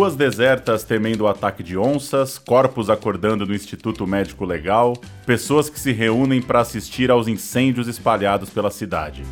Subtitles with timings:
[0.00, 4.96] Ruas desertas temendo o ataque de onças, corpos acordando no Instituto Médico Legal,
[5.26, 9.22] pessoas que se reúnem para assistir aos incêndios espalhados pela cidade.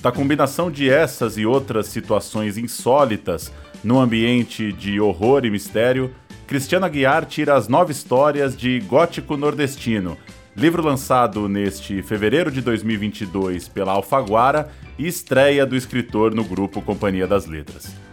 [0.00, 3.52] Da combinação de essas e outras situações insólitas
[3.84, 6.10] no ambiente de horror e mistério,
[6.46, 10.16] Cristiano Aguiar tira as nove histórias de Gótico Nordestino,
[10.56, 17.26] livro lançado neste fevereiro de 2022 pela Alfaguara e estreia do escritor no grupo Companhia
[17.26, 18.07] das Letras.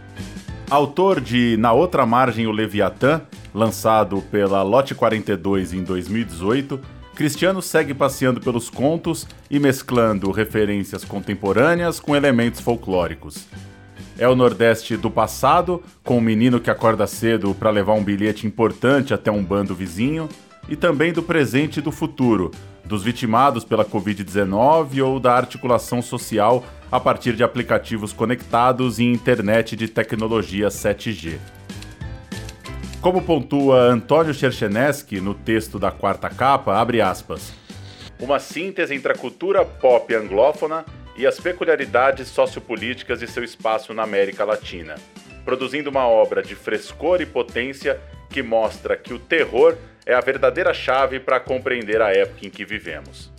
[0.68, 3.22] Autor de Na Outra Margem o Leviatã,
[3.54, 6.80] lançado pela Lote 42 em 2018,
[7.14, 13.46] Cristiano segue passeando pelos contos e mesclando referências contemporâneas com elementos folclóricos.
[14.18, 18.44] É o Nordeste do passado, com um menino que acorda cedo para levar um bilhete
[18.44, 20.28] importante até um bando vizinho,
[20.68, 22.50] e também do presente e do futuro,
[22.84, 29.74] dos vitimados pela Covid-19 ou da articulação social a partir de aplicativos conectados e internet
[29.74, 31.38] de tecnologia 7G.
[33.00, 37.52] Como pontua Antônio Cherchenesky no texto da quarta capa, abre aspas.
[38.18, 40.84] Uma síntese entre a cultura pop anglófona
[41.16, 44.96] e as peculiaridades sociopolíticas de seu espaço na América Latina,
[45.44, 50.72] produzindo uma obra de frescor e potência que mostra que o terror é a verdadeira
[50.72, 53.35] chave para compreender a época em que vivemos.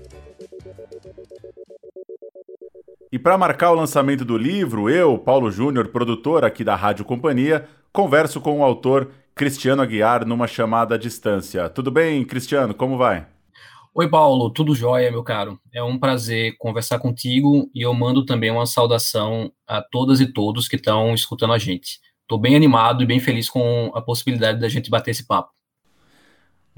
[3.09, 7.65] E para marcar o lançamento do livro, eu, Paulo Júnior, produtor aqui da Rádio Companhia,
[7.93, 11.69] converso com o autor Cristiano Aguiar numa chamada à distância.
[11.69, 12.73] Tudo bem, Cristiano?
[12.73, 13.25] Como vai?
[13.95, 15.57] Oi, Paulo, tudo jóia, meu caro?
[15.73, 20.67] É um prazer conversar contigo e eu mando também uma saudação a todas e todos
[20.67, 22.01] que estão escutando a gente.
[22.23, 25.56] Estou bem animado e bem feliz com a possibilidade da gente bater esse papo.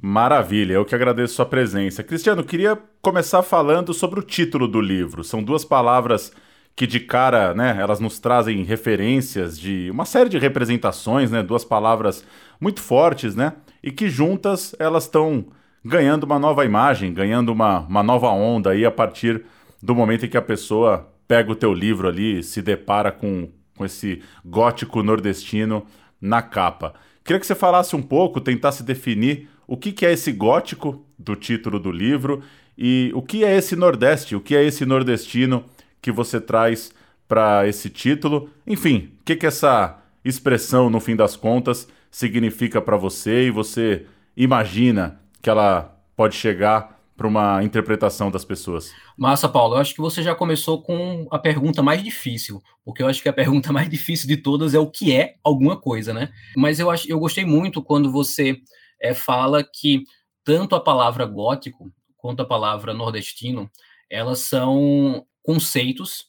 [0.01, 2.01] Maravilha, eu que agradeço sua presença.
[2.01, 5.25] Cristiano, queria começar falando sobre o título do livro.
[5.25, 6.31] São duas palavras
[6.73, 11.65] que de cara, né, elas nos trazem referências de uma série de representações, né, duas
[11.65, 12.23] palavras
[12.61, 13.53] muito fortes, né,
[13.83, 15.47] e que juntas elas estão
[15.83, 19.43] ganhando uma nova imagem, ganhando uma, uma nova onda aí a partir
[19.83, 23.83] do momento em que a pessoa pega o teu livro ali, se depara com, com
[23.83, 25.85] esse gótico nordestino
[26.21, 26.93] na capa.
[27.25, 31.35] Queria que você falasse um pouco, tentasse definir o que, que é esse gótico do
[31.35, 32.41] título do livro
[32.75, 35.63] e o que é esse Nordeste, o que é esse nordestino
[36.01, 36.91] que você traz
[37.27, 38.49] para esse título.
[38.65, 44.07] Enfim, o que, que essa expressão, no fim das contas, significa para você e você
[44.35, 48.91] imagina que ela pode chegar para uma interpretação das pessoas.
[49.15, 49.75] Massa, Paulo.
[49.75, 53.29] Eu acho que você já começou com a pergunta mais difícil, porque eu acho que
[53.29, 56.29] a pergunta mais difícil de todas é o que é alguma coisa, né?
[56.57, 58.57] Mas eu acho, eu gostei muito quando você
[59.01, 60.03] é, fala que
[60.43, 63.69] tanto a palavra gótico quanto a palavra nordestino,
[64.09, 66.27] elas são conceitos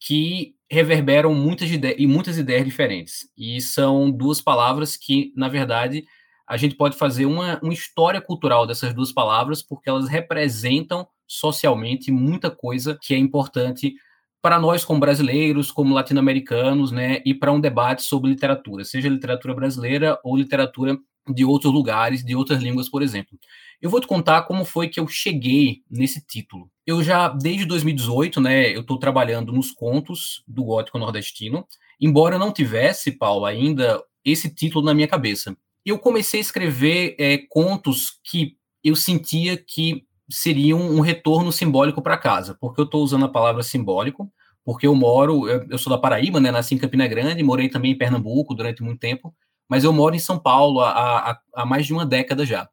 [0.00, 3.28] que reverberam muitas ideias e muitas ideias diferentes.
[3.36, 6.04] E são duas palavras que, na verdade,
[6.46, 12.12] a gente pode fazer uma, uma história cultural dessas duas palavras, porque elas representam socialmente
[12.12, 13.94] muita coisa que é importante
[14.42, 19.54] para nós como brasileiros, como latino-americanos, né, e para um debate sobre literatura, seja literatura
[19.54, 20.98] brasileira ou literatura
[21.28, 23.38] de outros lugares, de outras línguas, por exemplo.
[23.80, 26.70] Eu vou te contar como foi que eu cheguei nesse título.
[26.86, 31.66] Eu já, desde 2018, né, eu estou trabalhando nos contos do gótico nordestino,
[32.00, 35.56] embora eu não tivesse, Paulo, ainda esse título na minha cabeça.
[35.84, 42.16] Eu comecei a escrever é, contos que eu sentia que seriam um retorno simbólico para
[42.16, 44.30] casa, porque eu estou usando a palavra simbólico,
[44.64, 47.92] porque eu moro, eu, eu sou da Paraíba, né, nasci em Campina Grande, morei também
[47.92, 49.34] em Pernambuco durante muito tempo,
[49.68, 50.90] mas eu moro em São Paulo há,
[51.30, 52.68] há, há mais de uma década já.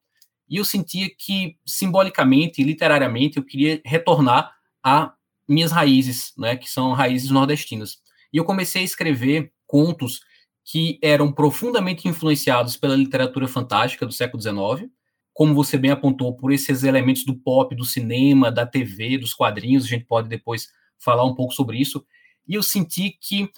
[0.50, 4.54] E eu sentia que, simbolicamente e literariamente, eu queria retornar
[4.84, 5.14] a
[5.48, 8.00] minhas raízes, né, que são raízes nordestinas.
[8.34, 10.22] E eu comecei a escrever contos
[10.64, 14.90] que eram profundamente influenciados pela literatura fantástica do século XIX,
[15.34, 19.86] como você bem apontou, por esses elementos do pop, do cinema, da TV, dos quadrinhos,
[19.86, 20.68] a gente pode depois
[21.00, 22.06] falar um pouco sobre isso.
[22.48, 23.50] E eu senti que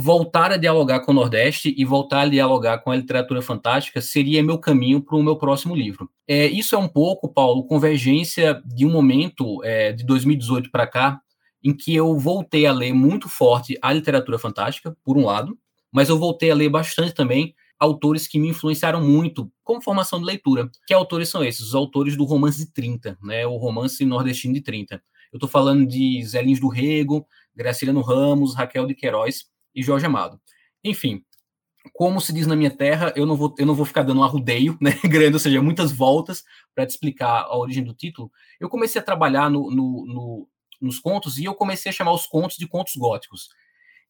[0.00, 4.44] voltar a dialogar com o Nordeste e voltar a dialogar com a literatura fantástica seria
[4.44, 6.08] meu caminho para o meu próximo livro.
[6.24, 11.20] É, isso é um pouco, Paulo, convergência de um momento é, de 2018 para cá,
[11.64, 15.58] em que eu voltei a ler muito forte a literatura fantástica, por um lado,
[15.90, 20.26] mas eu voltei a ler bastante também autores que me influenciaram muito como formação de
[20.26, 20.70] leitura.
[20.86, 21.62] Que autores são esses?
[21.62, 23.44] Os autores do romance de 30, né?
[23.48, 24.94] O romance nordestino de 30.
[25.32, 29.46] Eu estou falando de Zé Lins do Rego, Graciliano Ramos, Raquel de Queiroz,
[29.78, 30.40] e Jorge Amado.
[30.82, 31.24] Enfim,
[31.92, 34.24] como se diz na minha terra, eu não vou, eu não vou ficar dando um
[34.24, 36.42] arrudeio, né, grande, ou seja, muitas voltas
[36.74, 38.30] para te explicar a origem do título.
[38.58, 40.48] Eu comecei a trabalhar no, no, no,
[40.80, 43.48] nos contos e eu comecei a chamar os contos de contos góticos.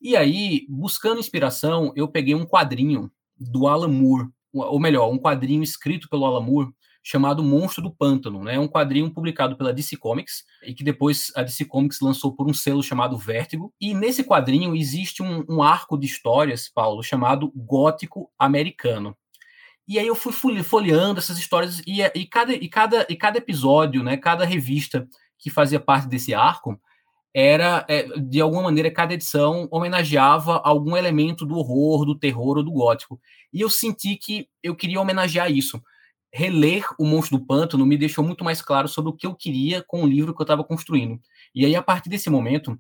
[0.01, 5.63] E aí, buscando inspiração, eu peguei um quadrinho do Alan Moore, ou melhor, um quadrinho
[5.63, 6.73] escrito pelo Alan Moore
[7.09, 8.57] chamado Monstro do Pântano, né?
[8.57, 12.47] É um quadrinho publicado pela DC Comics e que depois a DC Comics lançou por
[12.47, 13.73] um selo chamado Vértigo.
[13.81, 19.17] E nesse quadrinho existe um, um arco de histórias, Paulo, chamado Gótico Americano.
[19.89, 24.03] E aí eu fui folheando essas histórias e, e, cada, e, cada, e cada episódio,
[24.03, 25.09] né, cada revista
[25.39, 26.79] que fazia parte desse arco,
[27.33, 32.63] era, é, de alguma maneira, cada edição homenageava algum elemento do horror, do terror ou
[32.63, 33.19] do gótico.
[33.51, 35.81] E eu senti que eu queria homenagear isso.
[36.33, 39.83] Reler O Monstro do Pântano me deixou muito mais claro sobre o que eu queria
[39.87, 41.21] com o livro que eu estava construindo.
[41.55, 42.79] E aí, a partir desse momento,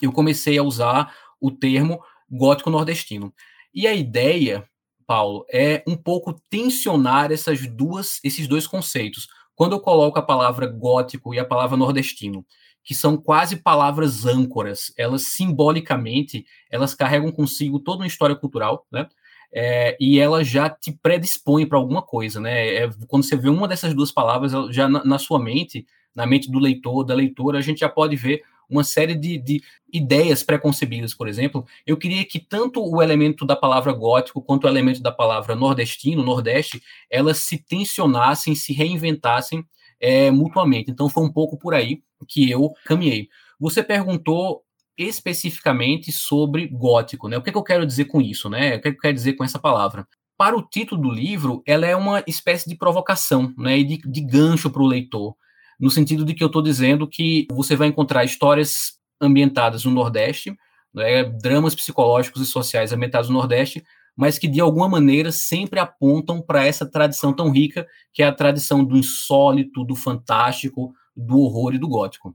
[0.00, 2.00] eu comecei a usar o termo
[2.30, 3.32] gótico nordestino.
[3.74, 4.68] E a ideia
[5.08, 9.26] Paulo, é um pouco tensionar essas duas, esses dois conceitos.
[9.54, 12.44] Quando eu coloco a palavra gótico e a palavra nordestino,
[12.84, 19.08] que são quase palavras âncoras, elas simbolicamente, elas carregam consigo toda uma história cultural, né?
[19.52, 22.74] É, e ela já te predispõe para alguma coisa, né?
[22.74, 26.50] É, quando você vê uma dessas duas palavras, já na, na, sua mente, na mente
[26.50, 31.14] do leitor, da leitora, a gente já pode ver uma série de, de ideias preconcebidas,
[31.14, 35.10] por exemplo, eu queria que tanto o elemento da palavra gótico quanto o elemento da
[35.10, 39.64] palavra nordestino, nordeste, elas se tensionassem, se reinventassem
[39.98, 40.90] é, mutuamente.
[40.90, 43.28] Então foi um pouco por aí que eu caminhei.
[43.58, 44.62] Você perguntou
[44.98, 47.38] especificamente sobre gótico, né?
[47.38, 48.76] O que, é que eu quero dizer com isso, né?
[48.76, 50.06] O que, é que eu quero dizer com essa palavra?
[50.36, 53.78] Para o título do livro, ela é uma espécie de provocação, né?
[53.78, 55.34] E de, de gancho para o leitor
[55.78, 60.56] no sentido de que eu estou dizendo que você vai encontrar histórias ambientadas no Nordeste,
[60.92, 63.84] né, dramas psicológicos e sociais ambientados no Nordeste,
[64.16, 68.34] mas que de alguma maneira sempre apontam para essa tradição tão rica que é a
[68.34, 72.34] tradição do insólito, do fantástico, do horror e do gótico.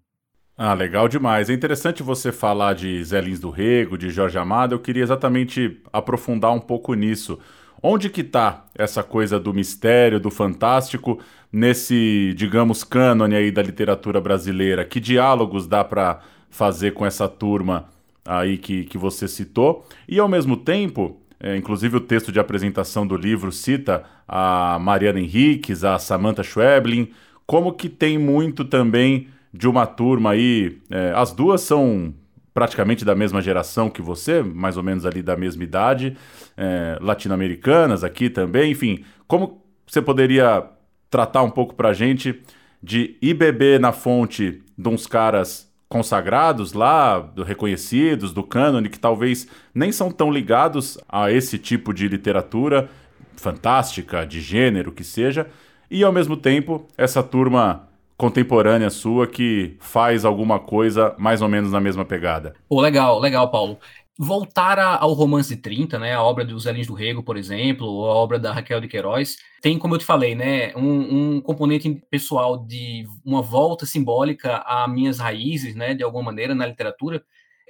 [0.58, 1.50] Ah, legal demais.
[1.50, 4.76] É interessante você falar de Zé Lins do Rego, de Jorge Amado.
[4.76, 7.40] Eu queria exatamente aprofundar um pouco nisso.
[7.82, 11.20] Onde que está essa coisa do mistério, do fantástico,
[11.52, 14.86] nesse, digamos, cânone aí da literatura brasileira?
[14.86, 17.90] Que diálogos dá para fazer com essa turma
[18.24, 19.86] aí que, que você citou?
[20.08, 25.20] E ao mesmo tempo, é, inclusive o texto de apresentação do livro cita a Mariana
[25.20, 27.12] Henriques, a Samantha Schweblin,
[27.46, 32.14] como que tem muito também de uma turma aí, é, as duas são
[32.54, 36.18] praticamente da mesma geração que você, mais ou menos ali da mesma idade,
[36.56, 40.64] é, latino-americanas aqui também, enfim, como você poderia
[41.10, 42.42] tratar um pouco para a gente
[42.82, 49.00] de ir beber na fonte de uns caras consagrados lá, do, reconhecidos, do cânone, que
[49.00, 52.90] talvez nem são tão ligados a esse tipo de literatura
[53.36, 55.48] fantástica, de gênero que seja,
[55.90, 61.72] e ao mesmo tempo essa turma contemporânea sua que faz alguma coisa mais ou menos
[61.72, 62.54] na mesma pegada.
[62.68, 63.78] Pô, legal, legal, Paulo.
[64.18, 68.10] Voltar a, ao romance 30, né, a obra dos Elins do Rego, por exemplo, ou
[68.10, 71.90] a obra da Raquel de Queiroz, tem, como eu te falei, né, um, um componente
[72.12, 77.24] pessoal de uma volta simbólica a minhas raízes, né, de alguma maneira, na literatura,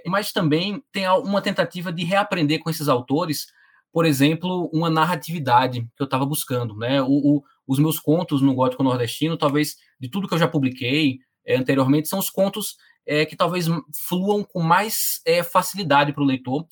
[0.06, 3.48] mas também tem uma tentativa de reaprender com esses autores,
[3.92, 8.54] por exemplo, uma narratividade que eu estava buscando, né, o, o os meus contos no
[8.54, 12.76] gótico nordestino, talvez de tudo que eu já publiquei é, anteriormente, são os contos
[13.06, 13.68] é, que talvez
[14.08, 16.66] fluam com mais é, facilidade para o leitor.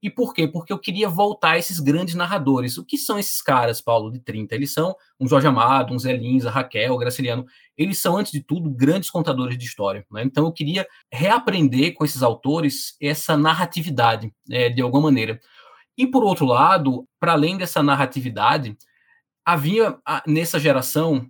[0.00, 0.46] E por quê?
[0.46, 2.78] Porque eu queria voltar a esses grandes narradores.
[2.78, 4.54] O que são esses caras, Paulo, de 30?
[4.54, 7.44] Eles são um Jorge Amado, um Zé Lins, a Raquel, o Graciliano.
[7.76, 10.06] Eles são, antes de tudo, grandes contadores de história.
[10.12, 10.22] Né?
[10.22, 15.40] Então eu queria reaprender com esses autores essa narratividade, de alguma maneira.
[15.96, 18.76] E por outro lado, para além dessa narratividade,
[19.48, 21.26] havia nessa geração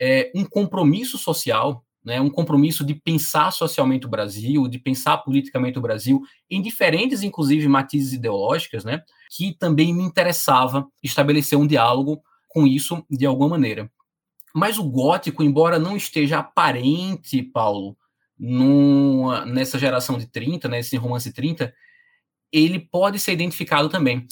[0.00, 5.76] é, um compromisso social, né, um compromisso de pensar socialmente o Brasil, de pensar politicamente
[5.76, 12.22] o Brasil, em diferentes, inclusive, matizes ideológicas, né, que também me interessava estabelecer um diálogo
[12.48, 13.90] com isso de alguma maneira.
[14.54, 17.96] Mas o gótico, embora não esteja aparente, Paulo,
[18.38, 21.74] numa, nessa geração de 30, nesse né, romance 30,
[22.52, 24.24] ele pode ser identificado também.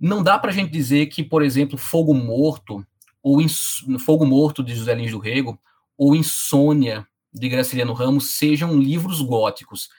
[0.00, 2.84] Não dá para a gente dizer que, por exemplo, Fogo Morto,
[3.22, 3.38] ou
[3.98, 5.60] Fogo Morto de José Lins do Rego,
[5.96, 9.90] ou Insônia de Graciliano Ramos sejam livros góticos,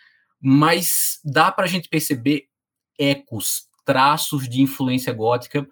[0.41, 2.47] mas dá para a gente perceber
[2.97, 5.67] ecos, traços de influência gótica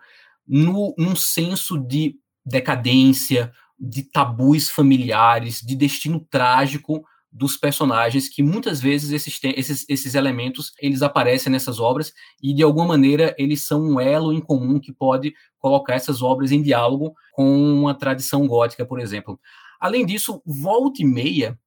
[0.48, 8.81] no, num senso de decadência, de tabus familiares, de destino trágico dos personagens que muitas
[8.81, 13.81] vezes esses, esses, esses elementos eles aparecem nessas obras e de alguma maneira eles são
[13.81, 18.86] um elo em comum que pode colocar essas obras em diálogo com uma tradição gótica,
[18.86, 19.39] por exemplo.
[19.79, 21.57] Além disso, volta e meia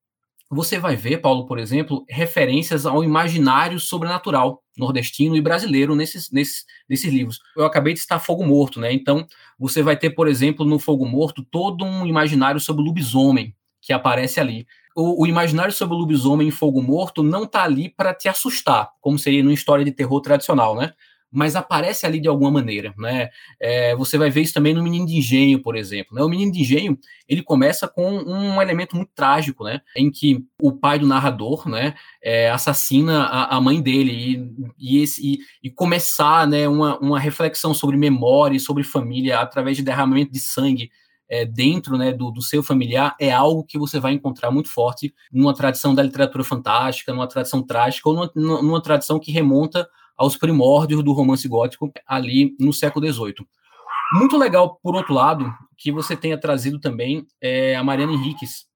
[0.55, 6.67] você vai ver, Paulo, por exemplo, referências ao imaginário sobrenatural nordestino e brasileiro nesses, nesses,
[6.87, 7.41] nesses livros.
[7.57, 8.93] Eu acabei de citar Fogo Morto, né?
[8.93, 9.27] Então,
[9.59, 13.95] você vai ter, por exemplo, no Fogo Morto, todo um imaginário sobre o lobisomem que
[13.95, 14.67] aparece ali.
[14.97, 18.91] O, o imaginário sobre o lobisomem em Fogo Morto não está ali para te assustar,
[19.01, 20.93] como seria numa história de terror tradicional, né?
[21.33, 23.31] mas aparece ali de alguma maneira, né?
[23.59, 26.15] É, você vai ver isso também no Menino de Engenho, por exemplo.
[26.15, 26.23] Né?
[26.23, 29.81] O Menino de Engenho ele começa com um elemento muito trágico, né?
[29.97, 34.13] Em que o pai do narrador, né, é, assassina a, a, mãe dele
[34.79, 39.41] e, e, esse, e, e, começar, né, uma, uma reflexão sobre memória e sobre família
[39.41, 40.91] através de derramamento de sangue
[41.33, 45.15] é, dentro né, do, do, seu familiar é algo que você vai encontrar muito forte
[45.33, 50.37] numa tradição da literatura fantástica, numa tradição trágica ou numa, numa tradição que remonta aos
[50.37, 53.47] primórdios do romance gótico ali no século XVIII.
[54.13, 58.67] Muito legal, por outro lado, que você tenha trazido também é, a Mariana Henriques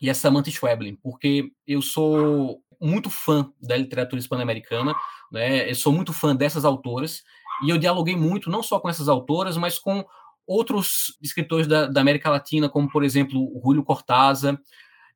[0.00, 4.94] e a Samantha Schweblin, porque eu sou muito fã da literatura hispano-americana,
[5.30, 5.70] né?
[5.70, 7.22] Eu sou muito fã dessas autoras
[7.62, 10.02] e eu dialoguei muito não só com essas autoras, mas com
[10.50, 14.58] outros escritores da, da América Latina, como por exemplo Julio Cortázar,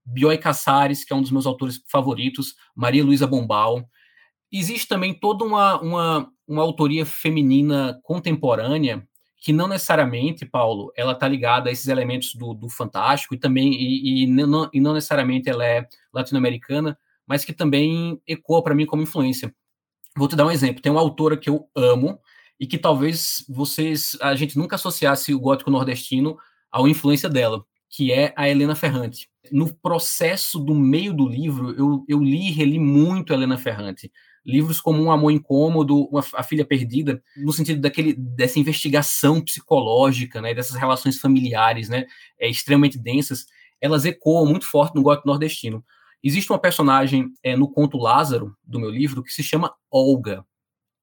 [0.05, 3.89] Bioy Casares, que é um dos meus autores favoritos, Maria Luísa Bombal,
[4.57, 9.05] Existe também toda uma, uma, uma autoria feminina contemporânea
[9.37, 13.73] que não necessariamente, Paulo, ela está ligada a esses elementos do, do fantástico e também
[13.75, 18.87] e, e, não, e não necessariamente ela é latino-americana, mas que também ecoa para mim
[18.87, 19.53] como influência.
[20.17, 20.81] Vou te dar um exemplo.
[20.81, 22.21] Tem uma autora que eu amo
[22.59, 26.37] e que talvez vocês a gente nunca associasse o gótico nordestino
[26.73, 29.29] à influência dela, que é a Helena Ferrante.
[29.51, 34.11] No processo do meio do livro, eu, eu li e reli muito Helena Ferrante
[34.45, 40.41] livros como Um Amor Incômodo, uma, A Filha Perdida, no sentido daquele, dessa investigação psicológica,
[40.43, 42.05] né, dessas relações familiares, né,
[42.39, 43.47] é, extremamente densas,
[43.81, 45.85] elas ecoam muito forte no gótico nordestino.
[46.23, 50.45] Existe uma personagem é, no conto Lázaro, do meu livro, que se chama Olga.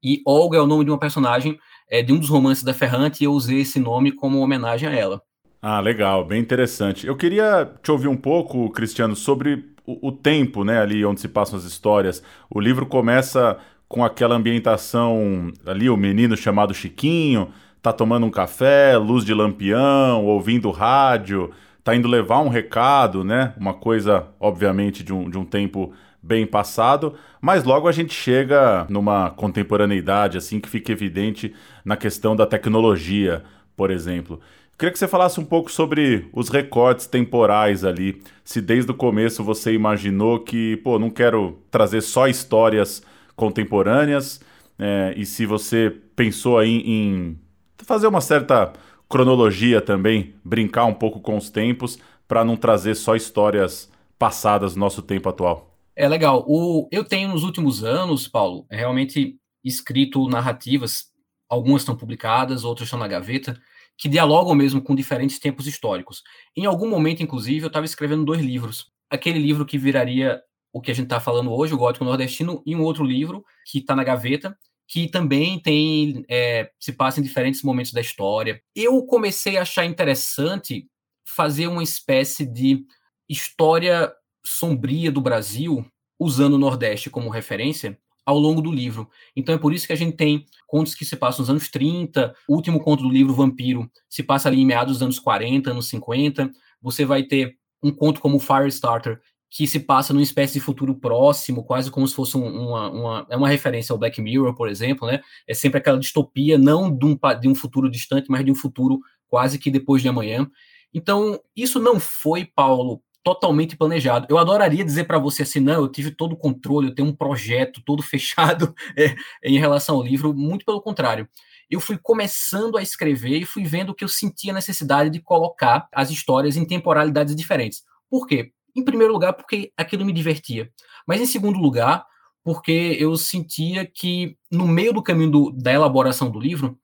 [0.04, 3.22] E Olga é o nome de uma personagem é, de um dos romances da Ferrante,
[3.22, 5.22] e eu usei esse nome como homenagem a ela.
[5.62, 7.06] Ah, legal, bem interessante.
[7.06, 11.28] Eu queria te ouvir um pouco, Cristiano, sobre o, o tempo, né, ali onde se
[11.28, 12.24] passam as histórias.
[12.50, 17.50] O livro começa com aquela ambientação ali, o menino chamado Chiquinho,
[17.82, 21.52] tá tomando um café, luz de lampião, ouvindo rádio,
[21.84, 23.54] tá indo levar um recado, né?
[23.58, 28.86] Uma coisa, obviamente, de um, de um tempo bem passado, mas logo a gente chega
[28.90, 33.44] numa contemporaneidade, assim, que fica evidente na questão da tecnologia,
[33.76, 34.40] por exemplo.
[34.78, 38.22] Queria que você falasse um pouco sobre os recortes temporais ali.
[38.44, 43.04] Se desde o começo você imaginou que, pô, não quero trazer só histórias
[43.36, 44.42] contemporâneas,
[44.80, 47.38] é, e se você pensou aí em
[47.86, 48.74] fazer uma certa
[49.08, 54.80] cronologia também, brincar um pouco com os tempos, para não trazer só histórias passadas do
[54.80, 55.71] nosso tempo atual.
[55.96, 56.46] É legal.
[56.48, 61.12] O, eu tenho nos últimos anos, Paulo, realmente escrito narrativas,
[61.50, 63.60] algumas estão publicadas, outras estão na gaveta,
[63.98, 66.24] que dialogam mesmo com diferentes tempos históricos.
[66.56, 68.92] Em algum momento, inclusive, eu estava escrevendo dois livros.
[69.10, 70.42] Aquele livro que viraria
[70.74, 73.80] o que a gente está falando hoje, o Gótico Nordestino, e um outro livro que
[73.80, 74.58] está na gaveta,
[74.88, 78.62] que também tem é, se passa em diferentes momentos da história.
[78.76, 80.88] Eu comecei a achar interessante
[81.26, 82.84] fazer uma espécie de
[83.30, 84.12] história
[84.46, 85.86] sombria do Brasil,
[86.20, 89.10] usando o Nordeste como referência, ao longo do livro.
[89.36, 92.34] Então é por isso que a gente tem contos que se passam nos anos 30,
[92.48, 95.88] o último conto do livro, Vampiro, se passa ali em meados dos anos 40, anos
[95.90, 96.52] 50.
[96.82, 99.20] Você vai ter um conto como Firestarter,
[99.50, 103.36] que se passa numa espécie de futuro próximo, quase como se fosse uma, uma, é
[103.36, 105.20] uma referência ao Black Mirror, por exemplo, né?
[105.46, 109.00] É sempre aquela distopia, não de um, de um futuro distante, mas de um futuro
[109.28, 110.50] quase que depois de amanhã.
[110.94, 114.28] Então, isso não foi, Paulo, totalmente planejado.
[114.30, 117.16] Eu adoraria dizer para você assim, não, eu tive todo o controle, eu tenho um
[117.16, 121.28] projeto todo fechado é, em relação ao livro, muito pelo contrário.
[121.70, 126.10] Eu fui começando a escrever e fui vendo que eu sentia necessidade de colocar as
[126.10, 127.84] histórias em temporalidades diferentes.
[128.10, 128.52] Por quê?
[128.76, 130.70] Em primeiro lugar, porque aquilo me divertia.
[131.08, 132.06] Mas em segundo lugar,
[132.44, 136.78] porque eu sentia que no meio do caminho do, da elaboração do livro,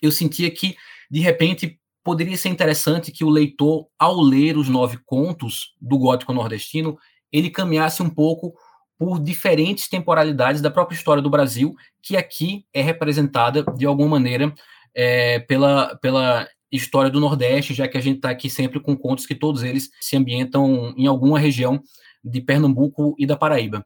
[0.00, 0.76] eu sentia que
[1.10, 6.32] de repente poderia ser interessante que o leitor, ao ler os nove contos do gótico
[6.32, 6.96] nordestino,
[7.30, 8.54] ele caminhasse um pouco
[8.98, 14.52] por diferentes temporalidades da própria história do Brasil, que aqui é representada de alguma maneira
[14.94, 19.26] é, pela, pela história do Nordeste, já que a gente está aqui sempre com contos
[19.26, 21.82] que todos eles se ambientam em alguma região
[22.24, 23.84] de Pernambuco e da Paraíba.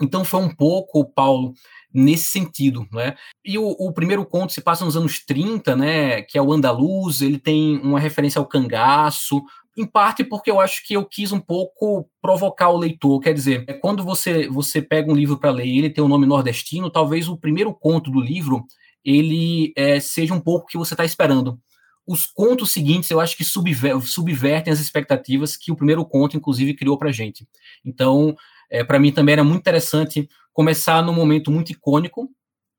[0.00, 1.54] Então foi um pouco, Paulo,
[1.92, 3.14] nesse sentido, né?
[3.44, 7.22] E o, o, primeiro conto se passa nos anos 30, né, que é o Andaluz,
[7.22, 9.42] ele tem uma referência ao cangaço,
[9.76, 13.20] em parte porque eu acho que eu quis um pouco provocar o leitor.
[13.20, 16.10] Quer dizer, é quando você, você pega um livro para ler ele tem o um
[16.10, 18.64] nome nordestino, talvez o primeiro conto do livro
[19.04, 21.60] ele é, seja um pouco o que você está esperando.
[22.06, 26.74] Os contos seguintes, eu acho que subver, subvertem as expectativas que o primeiro conto, inclusive,
[26.74, 27.46] criou para gente.
[27.84, 28.36] Então,
[28.70, 32.30] é, para mim também era muito interessante começar num momento muito icônico,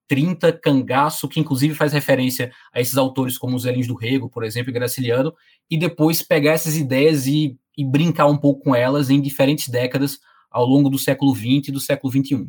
[0.08, 4.72] 30, Cangaço, que inclusive faz referência a esses autores como os do Rego, por exemplo,
[4.72, 5.34] e Graciliano,
[5.70, 10.20] e depois pegar essas ideias e, e brincar um pouco com elas em diferentes décadas
[10.50, 12.48] ao longo do século XX e do século XXI.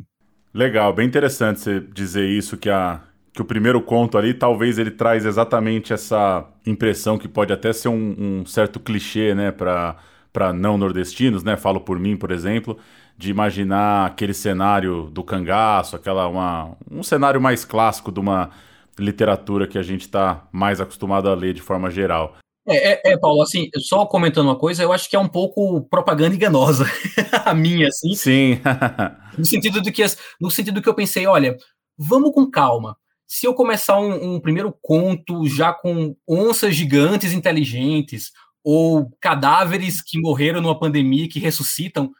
[0.53, 3.01] Legal, bem interessante você dizer isso, que, a,
[3.33, 7.89] que o primeiro conto ali, talvez ele traz exatamente essa impressão que pode até ser
[7.89, 12.79] um, um certo clichê, né, para não nordestinos, né, falo por mim, por exemplo,
[13.19, 18.49] de imaginar aquele cenário do cangaço, aquela uma, um cenário mais clássico de uma
[18.97, 22.37] literatura que a gente está mais acostumado a ler de forma geral.
[22.65, 25.81] É, é, é, Paulo, assim, só comentando uma coisa, eu acho que é um pouco
[25.89, 26.85] propaganda enganosa,
[27.43, 28.15] a minha, assim.
[28.15, 28.61] Sim.
[29.37, 30.05] no sentido de que,
[30.39, 31.57] no sentido que eu pensei, olha,
[31.97, 32.95] vamos com calma.
[33.27, 38.31] Se eu começar um, um primeiro conto já com onças gigantes inteligentes
[38.63, 42.13] ou cadáveres que morreram numa pandemia que ressuscitam,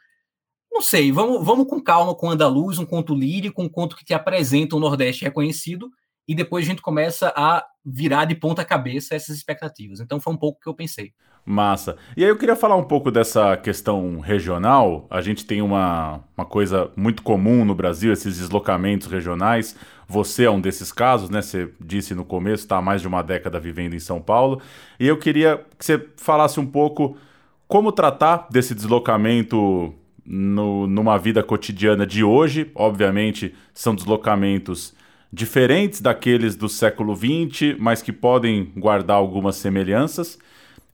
[0.70, 4.14] não sei, vamos, vamos com calma com Andaluz, um conto lírico, um conto que te
[4.14, 5.90] apresenta o Nordeste reconhecido,
[6.26, 10.00] e depois a gente começa a virar de ponta cabeça essas expectativas.
[10.00, 11.12] Então foi um pouco que eu pensei.
[11.44, 11.96] Massa.
[12.16, 15.06] E aí eu queria falar um pouco dessa questão regional.
[15.10, 19.74] A gente tem uma, uma coisa muito comum no Brasil, esses deslocamentos regionais.
[20.06, 21.42] Você é um desses casos, né?
[21.42, 24.60] Você disse no começo, está há mais de uma década vivendo em São Paulo.
[24.98, 27.16] E eu queria que você falasse um pouco
[27.66, 29.94] como tratar desse deslocamento
[30.32, 32.70] no, numa vida cotidiana de hoje.
[32.72, 34.94] Obviamente, são deslocamentos
[35.32, 40.38] diferentes daqueles do século XX, mas que podem guardar algumas semelhanças.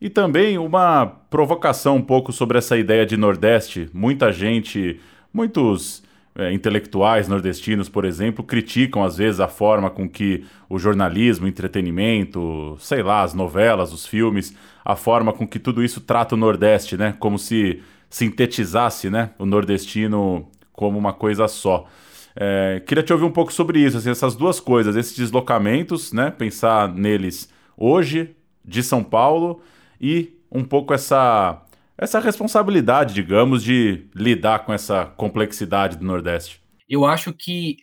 [0.00, 3.90] E também uma provocação um pouco sobre essa ideia de Nordeste.
[3.92, 5.00] Muita gente,
[5.32, 6.02] muitos
[6.34, 11.48] é, intelectuais nordestinos, por exemplo, criticam às vezes a forma com que o jornalismo, o
[11.48, 16.38] entretenimento, sei lá, as novelas, os filmes, a forma com que tudo isso trata o
[16.38, 17.14] Nordeste, né?
[17.18, 21.86] Como se sintetizasse né, o nordestino como uma coisa só.
[22.34, 26.30] É, queria te ouvir um pouco sobre isso, assim, essas duas coisas, esses deslocamentos, né,
[26.30, 29.62] pensar neles hoje, de São Paulo,
[30.00, 31.62] e um pouco essa,
[31.96, 36.60] essa responsabilidade, digamos, de lidar com essa complexidade do Nordeste.
[36.88, 37.78] Eu acho que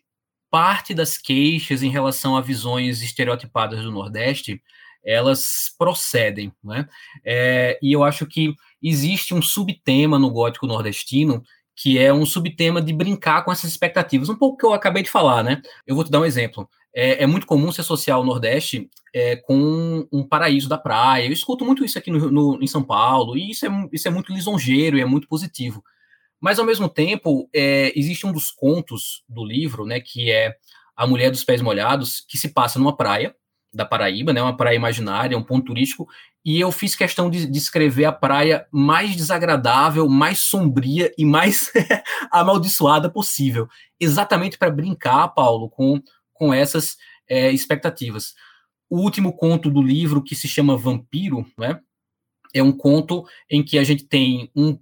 [0.51, 4.61] parte das queixas em relação a visões estereotipadas do Nordeste,
[5.03, 6.87] elas procedem, né?
[7.25, 11.41] É, e eu acho que existe um subtema no gótico nordestino
[11.75, 15.09] que é um subtema de brincar com essas expectativas, um pouco que eu acabei de
[15.09, 15.61] falar, né?
[15.87, 16.69] Eu vou te dar um exemplo.
[16.95, 21.25] É, é muito comum se associar o Nordeste é, com um paraíso da praia.
[21.25, 24.11] Eu escuto muito isso aqui no, no, em São Paulo, e isso é, isso é
[24.11, 25.83] muito lisonjeiro e é muito positivo.
[26.39, 30.55] Mas, ao mesmo tempo, é, existe um dos contos do livro, né, que é
[30.95, 33.35] A Mulher dos Pés Molhados, que se passa numa praia,
[33.73, 36.07] da Paraíba, né, uma praia imaginária, um ponto turístico,
[36.45, 41.71] e eu fiz questão de descrever a praia mais desagradável, mais sombria e mais
[42.31, 43.67] amaldiçoada possível,
[43.99, 46.01] exatamente para brincar, Paulo, com,
[46.33, 48.33] com essas é, expectativas.
[48.89, 51.79] O último conto do livro, que se chama Vampiro, né,
[52.53, 54.77] é um conto em que a gente tem um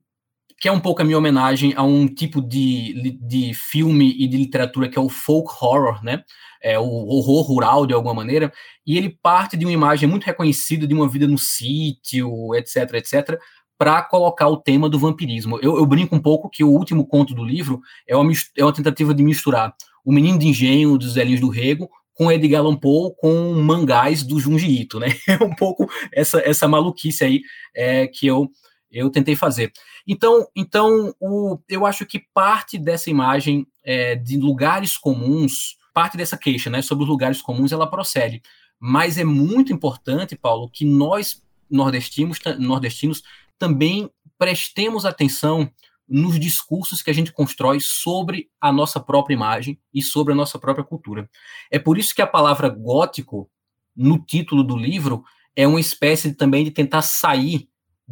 [0.61, 4.37] que é um pouco a minha homenagem a um tipo de, de filme e de
[4.37, 6.23] literatura que é o folk horror, né?
[6.61, 8.53] É o horror rural, de alguma maneira,
[8.85, 13.39] e ele parte de uma imagem muito reconhecida de uma vida no sítio, etc, etc,
[13.75, 15.57] para colocar o tema do vampirismo.
[15.63, 18.71] Eu, eu, brinco um pouco que o último conto do livro é uma, é uma
[18.71, 19.73] tentativa de misturar
[20.05, 24.39] o Menino de Engenho dos Zelinhos do Rego com Edgar Allan Poe com mangás do
[24.39, 25.07] Junji Ito, né?
[25.27, 27.41] É um pouco essa, essa maluquice aí
[27.75, 28.47] é, que eu
[28.91, 29.71] eu tentei fazer.
[30.07, 36.37] Então, então o, eu acho que parte dessa imagem é, de lugares comuns, parte dessa
[36.37, 38.41] queixa né, sobre os lugares comuns, ela procede.
[38.79, 43.21] Mas é muito importante, Paulo, que nós, nordestinos, nordestinos,
[43.57, 45.71] também prestemos atenção
[46.09, 50.59] nos discursos que a gente constrói sobre a nossa própria imagem e sobre a nossa
[50.59, 51.29] própria cultura.
[51.71, 53.49] É por isso que a palavra gótico,
[53.95, 55.23] no título do livro,
[55.55, 57.69] é uma espécie também de tentar sair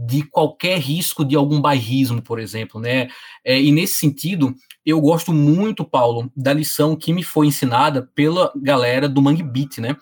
[0.08, 3.10] de qualquer risco de algum bairrismo, por exemplo, né?
[3.44, 8.52] É, e nesse sentido, eu gosto muito, Paulo, da lição que me foi ensinada pela
[8.56, 9.98] galera do Mangue Beat, né?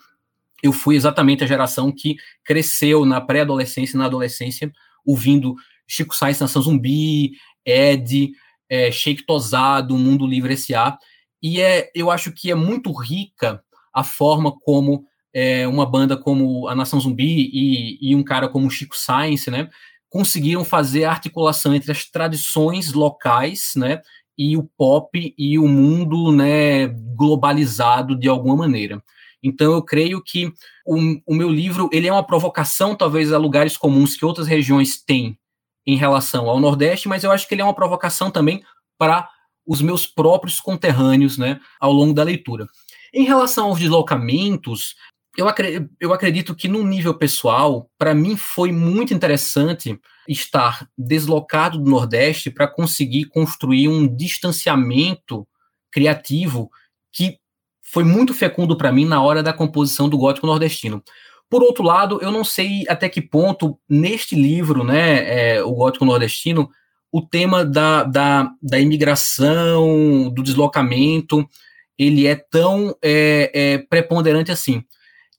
[0.62, 4.72] Eu fui exatamente a geração que cresceu na pré-adolescência e na adolescência
[5.04, 5.56] ouvindo
[5.86, 7.32] Chico Sainz, Nação Zumbi,
[7.64, 8.30] Ed,
[8.68, 10.96] é, Sheik Tosado, Mundo Livre S.A.
[11.42, 16.68] E é, eu acho que é muito rica a forma como é, uma banda como
[16.68, 19.68] a Nação Zumbi e, e um cara como Chico Science, né,
[20.08, 24.00] conseguiram fazer a articulação entre as tradições locais, né,
[24.36, 29.02] e o pop e o mundo, né, globalizado de alguma maneira.
[29.42, 30.52] Então eu creio que
[30.86, 35.02] o, o meu livro ele é uma provocação talvez a lugares comuns que outras regiões
[35.02, 35.38] têm
[35.86, 38.62] em relação ao Nordeste, mas eu acho que ele é uma provocação também
[38.98, 39.28] para
[39.66, 42.66] os meus próprios conterrâneos, né, ao longo da leitura.
[43.12, 44.94] Em relação aos deslocamentos,
[45.38, 49.96] eu, acredito, eu acredito que no nível pessoal, para mim foi muito interessante
[50.26, 55.46] estar deslocado do Nordeste para conseguir construir um distanciamento
[55.92, 56.68] criativo
[57.12, 57.38] que
[57.80, 61.00] foi muito fecundo para mim na hora da composição do gótico nordestino.
[61.48, 66.04] Por outro lado, eu não sei até que ponto, neste livro, né, é, o gótico
[66.04, 66.68] nordestino,
[67.12, 71.48] o tema da, da, da imigração, do deslocamento,
[71.96, 74.84] ele é tão é, é, preponderante assim.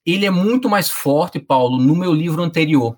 [0.05, 2.97] Ele é muito mais forte, Paulo, no meu livro anterior,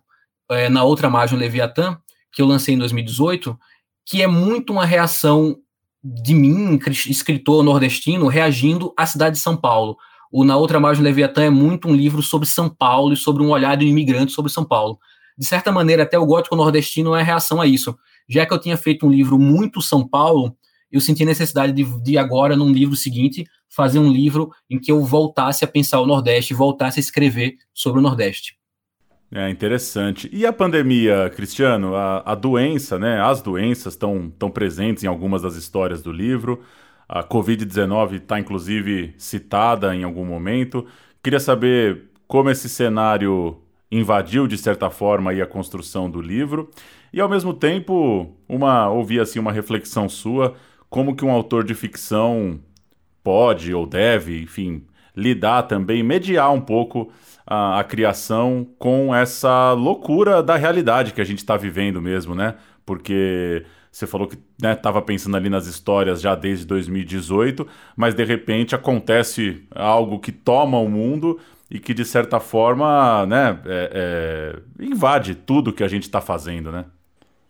[0.49, 1.97] é, na outra margem Leviatã,
[2.31, 3.57] que eu lancei em 2018,
[4.05, 5.57] que é muito uma reação
[6.03, 9.97] de mim, escritor nordestino, reagindo à cidade de São Paulo.
[10.31, 13.49] O Na Outra Margem Leviatã é muito um livro sobre São Paulo e sobre um
[13.49, 14.97] olhar do imigrante sobre São Paulo.
[15.37, 17.97] De certa maneira, até o gótico nordestino é reação a isso.
[18.27, 20.55] Já que eu tinha feito um livro muito São Paulo,
[20.91, 25.03] eu senti necessidade de, de agora, num livro seguinte, fazer um livro em que eu
[25.03, 28.59] voltasse a pensar o Nordeste, voltasse a escrever sobre o Nordeste.
[29.33, 30.29] É interessante.
[30.33, 31.95] E a pandemia, Cristiano?
[31.95, 33.21] A, a doença, né?
[33.21, 36.61] As doenças estão tão presentes em algumas das histórias do livro.
[37.07, 40.85] A Covid-19 está, inclusive, citada em algum momento.
[41.23, 43.57] Queria saber como esse cenário
[43.89, 46.69] invadiu, de certa forma, a construção do livro.
[47.13, 50.55] E, ao mesmo tempo, uma ouvir assim, uma reflexão sua,
[50.91, 52.59] como que um autor de ficção
[53.23, 54.83] pode ou deve, enfim,
[55.15, 57.09] lidar também, mediar um pouco
[57.47, 62.55] a, a criação com essa loucura da realidade que a gente está vivendo mesmo, né?
[62.85, 68.25] Porque você falou que estava né, pensando ali nas histórias já desde 2018, mas de
[68.25, 74.85] repente acontece algo que toma o mundo e que de certa forma né, é, é,
[74.85, 76.83] invade tudo que a gente está fazendo, né?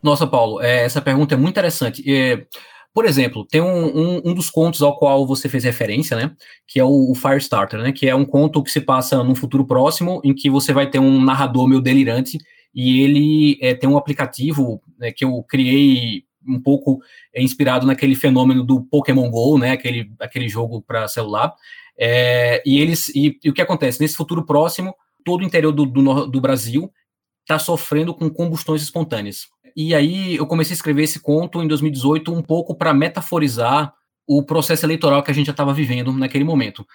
[0.00, 2.02] Nossa, Paulo, é, essa pergunta é muito interessante.
[2.08, 2.46] É,
[2.94, 6.34] por exemplo, tem um, um, um, dos contos ao qual você fez referência, né?
[6.66, 7.92] Que é o, o Firestarter, né?
[7.92, 10.98] Que é um conto que se passa num futuro próximo, em que você vai ter
[10.98, 12.38] um narrador meio delirante,
[12.74, 17.00] e ele é, tem um aplicativo né, que eu criei um pouco
[17.34, 19.72] é, inspirado naquele fenômeno do Pokémon GO, né?
[19.72, 21.54] Aquele, aquele jogo para celular.
[21.98, 23.08] É, e eles.
[23.14, 24.00] E, e, o que acontece?
[24.00, 26.92] Nesse futuro próximo, todo o interior do, do, do Brasil
[27.40, 29.48] está sofrendo com combustões espontâneas.
[29.76, 33.94] E aí eu comecei a escrever esse conto em 2018 um pouco para metaforizar
[34.26, 36.86] o processo eleitoral que a gente já estava vivendo naquele momento.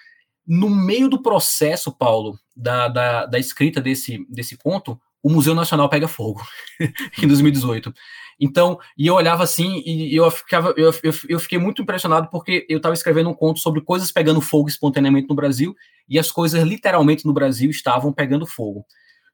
[0.46, 5.88] No meio do processo, Paulo, da, da, da, escrita desse, desse conto, o Museu Nacional
[5.88, 6.40] pega fogo
[7.22, 7.92] em 2018.
[8.40, 12.64] Então, e eu olhava assim e eu ficava, eu, eu, eu fiquei muito impressionado porque
[12.68, 15.74] eu estava escrevendo um conto sobre coisas pegando fogo espontaneamente no Brasil
[16.08, 18.86] e as coisas literalmente no Brasil estavam pegando fogo.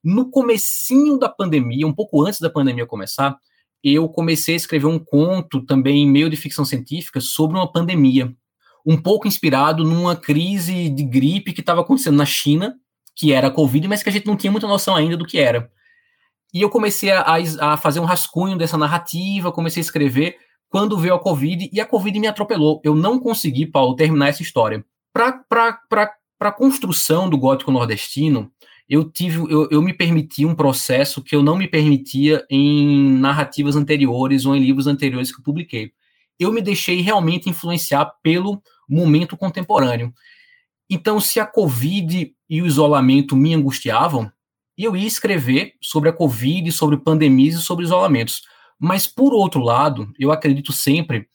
[0.04, 3.38] No comecinho da pandemia, um pouco antes da pandemia começar,
[3.82, 8.34] eu comecei a escrever um conto também meio de ficção científica sobre uma pandemia,
[8.84, 12.76] um pouco inspirado numa crise de gripe que estava acontecendo na China,
[13.16, 15.38] que era a Covid, mas que a gente não tinha muita noção ainda do que
[15.38, 15.70] era.
[16.52, 17.24] E eu comecei a,
[17.60, 20.36] a fazer um rascunho dessa narrativa, comecei a escrever
[20.68, 22.80] quando veio a Covid, e a Covid me atropelou.
[22.84, 24.84] Eu não consegui, Paulo, terminar essa história.
[25.12, 25.40] Para
[26.40, 28.50] a construção do gótico nordestino,
[28.88, 33.76] eu tive, eu, eu me permiti um processo que eu não me permitia em narrativas
[33.76, 35.92] anteriores ou em livros anteriores que eu publiquei.
[36.38, 40.12] Eu me deixei realmente influenciar pelo momento contemporâneo.
[40.88, 44.30] Então, se a Covid e o isolamento me angustiavam,
[44.76, 48.42] eu ia escrever sobre a Covid, sobre pandemias e sobre isolamentos.
[48.78, 51.26] Mas, por outro lado, eu acredito sempre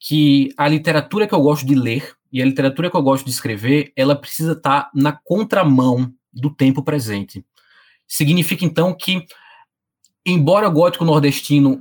[0.00, 3.30] que a literatura que eu gosto de ler e a literatura que eu gosto de
[3.30, 7.44] escrever, ela precisa estar na contramão do tempo presente.
[8.06, 9.24] Significa então que,
[10.24, 11.80] embora o gótico nordestino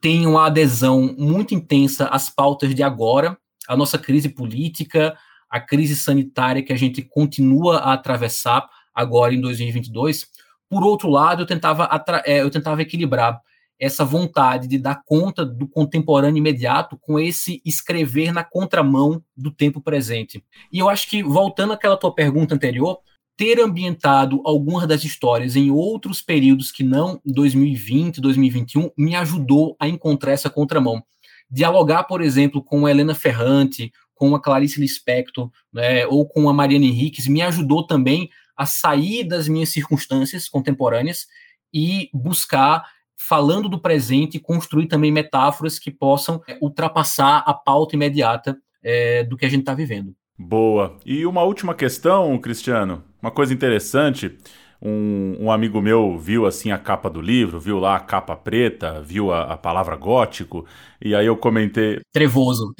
[0.00, 3.36] tenha uma adesão muito intensa às pautas de agora,
[3.68, 5.16] a nossa crise política,
[5.50, 10.26] a crise sanitária que a gente continua a atravessar agora em 2022,
[10.68, 11.88] por outro lado, eu tentava,
[12.24, 13.40] é, eu tentava equilibrar
[13.78, 19.80] essa vontade de dar conta do contemporâneo imediato com esse escrever na contramão do tempo
[19.80, 20.42] presente.
[20.72, 22.98] E eu acho que, voltando àquela tua pergunta anterior,
[23.36, 29.86] ter ambientado algumas das histórias em outros períodos que não 2020, 2021, me ajudou a
[29.86, 31.02] encontrar essa contramão.
[31.50, 36.52] Dialogar, por exemplo, com a Helena Ferrante, com a Clarice Lispector, né, ou com a
[36.52, 41.26] Mariana Henriques, me ajudou também a sair das minhas circunstâncias contemporâneas
[41.72, 42.84] e buscar
[43.16, 49.36] falando do presente, construir também metáforas que possam é, ultrapassar a pauta imediata é, do
[49.36, 50.14] que a gente está vivendo.
[50.38, 50.98] Boa.
[51.04, 53.02] E uma última questão, Cristiano.
[53.26, 54.38] Uma coisa interessante.
[54.80, 59.02] Um, um, amigo meu viu assim a capa do livro, viu lá a capa preta,
[59.04, 60.64] viu a, a palavra gótico,
[61.02, 61.98] e aí eu comentei.
[62.12, 62.72] Trevoso.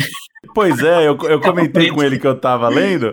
[0.55, 3.13] Pois é, eu, eu comentei com ele que eu tava lendo,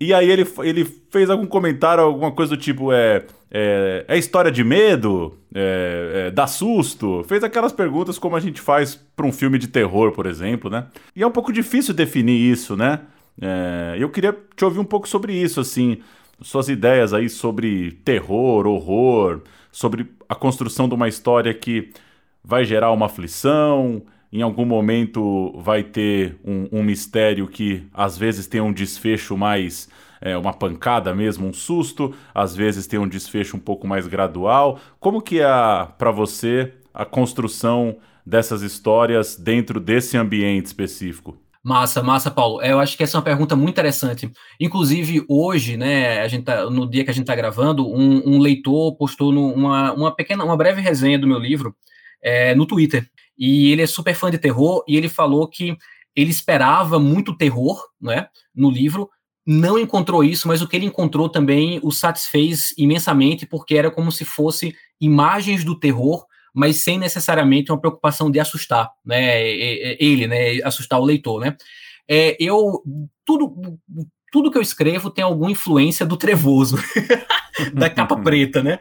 [0.00, 4.50] e aí ele, ele fez algum comentário, alguma coisa do tipo: é, é, é história
[4.50, 5.36] de medo?
[5.54, 7.22] É, é, dá susto?
[7.28, 10.86] Fez aquelas perguntas como a gente faz para um filme de terror, por exemplo, né?
[11.14, 13.00] E é um pouco difícil definir isso, né?
[13.38, 15.98] É, eu queria te ouvir um pouco sobre isso, assim,
[16.42, 21.90] suas ideias aí sobre terror, horror, sobre a construção de uma história que
[22.42, 28.46] vai gerar uma aflição, em algum momento vai ter um, um mistério que às vezes
[28.46, 29.88] tem um desfecho mais.
[30.22, 34.78] É, uma pancada mesmo, um susto, às vezes tem um desfecho um pouco mais gradual.
[34.98, 35.46] Como que é
[35.96, 41.38] para você a construção dessas histórias dentro desse ambiente específico?
[41.62, 42.62] Massa, massa, Paulo.
[42.62, 44.30] É, eu acho que essa é uma pergunta muito interessante.
[44.58, 48.38] Inclusive, hoje, né, a gente tá, no dia que a gente está gravando, um, um,
[48.38, 51.76] leitor postou uma, uma pequena, uma breve resenha do meu livro
[52.22, 53.06] é, no Twitter.
[53.36, 55.76] E ele é super fã de terror, e ele falou que
[56.16, 59.10] ele esperava muito terror, né, no livro,
[59.46, 64.10] não encontrou isso, mas o que ele encontrou também o satisfez imensamente, porque era como
[64.10, 69.48] se fosse imagens do terror mas sem necessariamente uma preocupação de assustar, né?
[69.48, 70.62] Ele, né?
[70.62, 71.56] Assustar o leitor, né?
[72.08, 72.82] É, eu
[73.24, 73.78] tudo
[74.32, 76.76] tudo que eu escrevo tem alguma influência do trevoso,
[77.74, 78.78] da capa preta, né?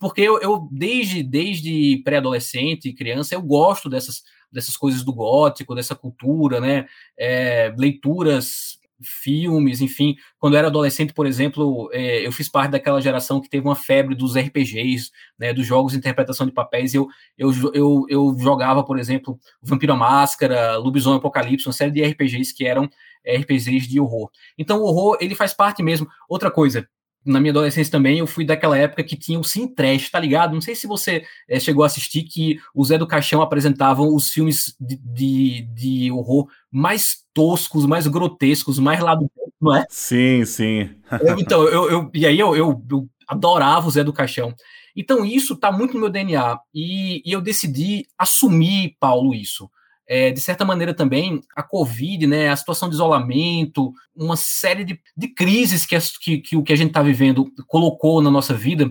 [0.00, 5.94] Porque eu, eu desde, desde pré-adolescente, criança, eu gosto dessas, dessas coisas do gótico, dessa
[5.94, 6.86] cultura, né?
[7.16, 10.16] É, leituras filmes, enfim.
[10.38, 13.76] Quando eu era adolescente, por exemplo, é, eu fiz parte daquela geração que teve uma
[13.76, 16.94] febre dos RPGs, né, dos jogos de interpretação de papéis.
[16.94, 22.02] Eu, eu, eu, eu jogava, por exemplo, Vampiro à Máscara, Lobisomem Apocalipse, uma série de
[22.02, 22.88] RPGs que eram
[23.26, 24.30] RPGs de horror.
[24.56, 26.06] Então, o horror, ele faz parte mesmo.
[26.28, 26.88] Outra coisa,
[27.24, 30.54] na minha adolescência também, eu fui daquela época que tinha o Sim Trash, tá ligado?
[30.54, 34.30] Não sei se você é, chegou a assistir que o Zé do Caixão apresentavam os
[34.30, 39.30] filmes de, de, de horror mais toscos, mais grotescos, mais lá do
[39.60, 39.84] não é?
[39.90, 40.90] Sim, sim.
[41.20, 44.54] eu, então, eu, eu, e aí eu, eu, eu, adorava o Zé do Caixão.
[44.96, 46.58] Então, isso tá muito no meu DNA.
[46.74, 49.70] E, e eu decidi assumir, Paulo, isso.
[50.12, 55.00] É, de certa maneira também, a Covid, né, a situação de isolamento, uma série de,
[55.16, 58.90] de crises que, que, que o que a gente está vivendo colocou na nossa vida,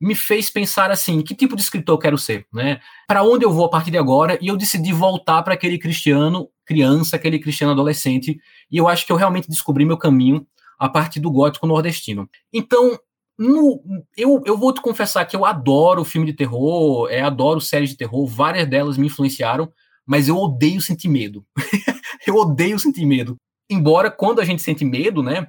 [0.00, 2.80] me fez pensar assim, que tipo de escritor eu quero ser, né?
[3.06, 4.36] Para onde eu vou a partir de agora?
[4.42, 8.36] E eu decidi voltar para aquele cristiano criança, aquele cristiano adolescente,
[8.68, 10.44] e eu acho que eu realmente descobri meu caminho
[10.80, 12.28] a partir do gótico nordestino.
[12.52, 12.98] Então,
[13.38, 13.80] no,
[14.16, 17.96] eu, eu vou te confessar que eu adoro filme de terror, é, adoro séries de
[17.96, 19.72] terror, várias delas me influenciaram,
[20.06, 21.44] mas eu odeio sentir medo.
[22.26, 23.36] eu odeio sentir medo.
[23.68, 25.48] Embora quando a gente sente medo, né,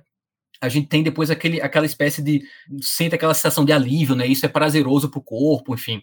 [0.59, 2.41] a gente tem depois aquele, aquela espécie de
[2.81, 4.25] sente aquela sensação de alívio, né?
[4.25, 6.01] Isso é prazeroso para o corpo, enfim.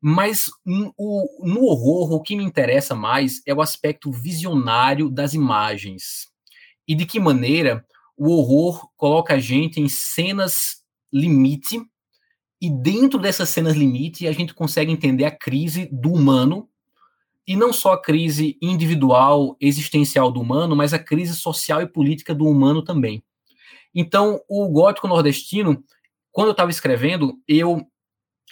[0.00, 6.28] Mas o, no horror, o que me interessa mais é o aspecto visionário das imagens
[6.86, 7.84] e de que maneira
[8.16, 11.80] o horror coloca a gente em cenas limite
[12.60, 16.68] e dentro dessas cenas limite a gente consegue entender a crise do humano
[17.46, 22.34] e não só a crise individual, existencial do humano, mas a crise social e política
[22.34, 23.22] do humano também.
[23.94, 25.82] Então, o gótico nordestino,
[26.32, 27.86] quando eu estava escrevendo, eu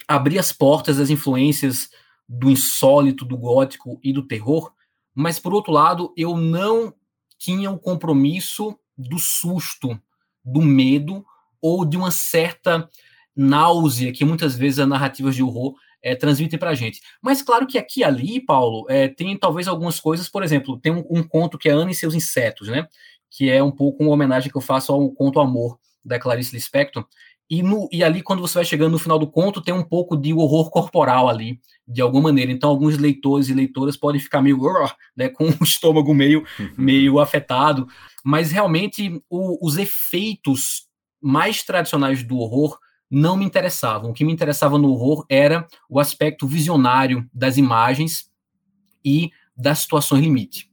[0.07, 1.89] abri as portas das influências
[2.29, 4.73] do insólito, do gótico e do terror,
[5.15, 6.95] mas, por outro lado, eu não
[7.39, 10.01] tinha o compromisso do susto,
[10.45, 11.25] do medo
[11.61, 12.89] ou de uma certa
[13.35, 17.01] náusea que muitas vezes as narrativas de horror é, transmitem para a gente.
[17.21, 20.93] Mas claro que aqui e ali, Paulo, é, tem talvez algumas coisas, por exemplo, tem
[20.93, 22.87] um, um, conto que é Ana e seus insetos, né?
[23.31, 27.07] Que é um pouco uma homenagem que eu faço ao conto Amor, da Clarice Lispector.
[27.49, 30.17] E, no, e ali, quando você vai chegando no final do conto, tem um pouco
[30.17, 32.51] de horror corporal ali, de alguma maneira.
[32.51, 34.59] Então, alguns leitores e leitoras podem ficar meio,
[35.15, 36.45] né, com o estômago meio,
[36.77, 37.87] meio afetado.
[38.25, 40.87] Mas realmente, o, os efeitos
[41.21, 42.79] mais tradicionais do horror
[43.13, 44.11] não me interessavam.
[44.11, 48.31] O que me interessava no horror era o aspecto visionário das imagens
[49.05, 50.71] e das situações limite.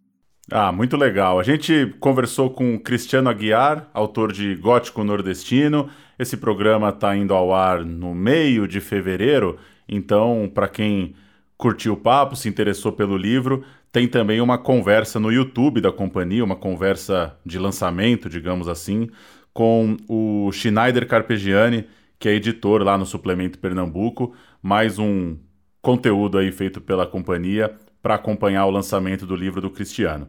[0.50, 1.40] Ah, muito legal.
[1.40, 5.90] A gente conversou com Cristiano Aguiar, autor de Gótico Nordestino.
[6.18, 11.16] Esse programa está indo ao ar no meio de fevereiro, então, para quem
[11.58, 16.44] curtiu o papo, se interessou pelo livro, tem também uma conversa no YouTube da companhia,
[16.44, 19.10] uma conversa de lançamento, digamos assim,
[19.52, 21.86] com o Schneider Carpegiani,
[22.20, 25.38] que é editor lá no Suplemento Pernambuco, mais um
[25.82, 30.28] conteúdo aí feito pela companhia para acompanhar o lançamento do livro do Cristiano.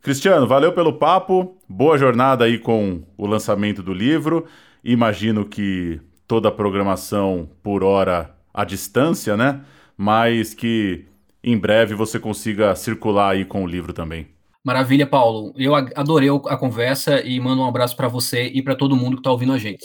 [0.00, 4.46] Cristiano, valeu pelo papo, boa jornada aí com o lançamento do livro.
[4.84, 9.62] Imagino que toda a programação por hora à distância, né?
[9.96, 11.06] Mas que
[11.42, 14.28] em breve você consiga circular aí com o livro também.
[14.64, 15.52] Maravilha, Paulo.
[15.56, 19.20] Eu adorei a conversa e mando um abraço para você e para todo mundo que
[19.20, 19.84] está ouvindo a gente.